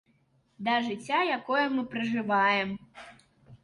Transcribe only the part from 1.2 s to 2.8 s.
якое мы пражываем.